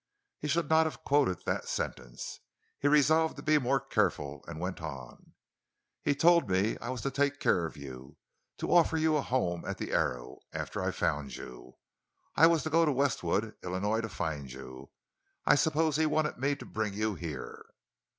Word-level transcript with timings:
He 0.39 0.47
should 0.47 0.67
not 0.67 0.87
have 0.87 1.03
quoted 1.03 1.45
that 1.45 1.67
sentence. 1.69 2.39
He 2.79 2.87
resolved 2.87 3.35
to 3.35 3.43
be 3.43 3.59
more 3.59 3.79
careful; 3.79 4.43
and 4.47 4.59
went 4.59 4.81
on: 4.81 5.33
"He 6.01 6.15
told 6.15 6.49
me 6.49 6.75
I 6.79 6.89
was 6.89 7.01
to 7.01 7.11
take 7.11 7.37
care 7.39 7.67
of 7.67 7.77
you, 7.77 8.17
to 8.57 8.71
offer 8.73 8.97
you 8.97 9.15
a 9.15 9.21
home 9.21 9.63
at 9.63 9.77
the 9.77 9.91
Arrow—after 9.91 10.81
I 10.81 10.89
found 10.89 11.35
you. 11.35 11.75
I 12.35 12.47
was 12.47 12.63
to 12.63 12.71
go 12.71 12.83
to 12.83 12.91
Westwood, 12.91 13.53
Illinois, 13.63 14.01
to 14.01 14.09
find 14.09 14.51
you. 14.51 14.89
I 15.45 15.53
suppose 15.53 15.97
he 15.97 16.07
wanted 16.07 16.39
me 16.39 16.55
to 16.55 16.65
bring 16.65 16.95
you 16.95 17.13
here." 17.13 17.63